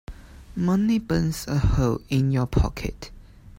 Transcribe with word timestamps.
Money 0.55 0.97
burns 0.97 1.47
a 1.47 1.59
hole 1.59 2.01
in 2.09 2.31
your 2.31 2.47
pocket. 2.47 3.11